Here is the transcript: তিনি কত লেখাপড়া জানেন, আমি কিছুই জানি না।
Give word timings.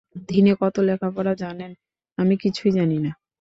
তিনি 0.29 0.51
কত 0.61 0.75
লেখাপড়া 0.79 1.33
জানেন, 1.33 1.71
আমি 2.17 2.35
কিছুই 2.37 2.71
জানি 2.71 2.97
না। 2.99 3.11